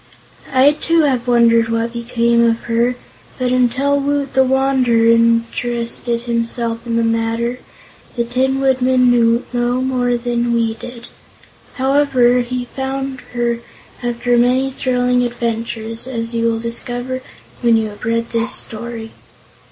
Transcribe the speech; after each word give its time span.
I, 0.51 0.71
too, 0.71 1.01
have 1.03 1.27
wondered 1.27 1.69
what 1.69 1.93
became 1.93 2.43
of 2.43 2.61
her, 2.63 2.95
but 3.37 3.51
until 3.51 3.99
Woot 3.99 4.33
the 4.33 4.43
Wanderer 4.43 5.11
interested 5.11 6.21
himself 6.21 6.87
in 6.87 6.95
the 6.95 7.03
matter 7.03 7.59
the 8.15 8.23
Tin 8.23 8.59
Woodman 8.59 9.11
knew 9.11 9.45
no 9.53 9.79
more 9.79 10.17
than 10.17 10.53
we 10.55 10.73
did. 10.73 11.05
However, 11.75 12.39
he 12.39 12.65
found 12.65 13.19
her, 13.35 13.59
after 14.01 14.35
many 14.39 14.71
thrilling 14.71 15.21
adventures, 15.21 16.07
as 16.07 16.33
you 16.33 16.47
will 16.47 16.59
discover 16.59 17.21
when 17.61 17.77
you 17.77 17.89
have 17.89 18.03
read 18.03 18.31
this 18.31 18.55
story. 18.55 19.11